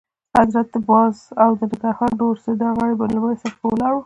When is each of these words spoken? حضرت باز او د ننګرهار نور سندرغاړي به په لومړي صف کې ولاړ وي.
حضرت 0.37 0.71
باز 0.87 1.17
او 1.43 1.51
د 1.59 1.61
ننګرهار 1.71 2.11
نور 2.21 2.35
سندرغاړي 2.43 2.95
به 2.99 3.05
په 3.09 3.11
لومړي 3.15 3.35
صف 3.41 3.53
کې 3.59 3.65
ولاړ 3.69 3.91
وي. 3.93 3.99